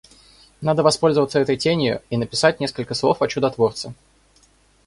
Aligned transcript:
Надо 0.61 0.81
воспользоваться 0.81 1.37
этой 1.39 1.57
тенью 1.57 2.01
и 2.09 2.17
написать 2.17 2.59
несколько 2.59 2.95
слов 2.95 3.21
о 3.21 3.27
чудотворце. 3.27 3.93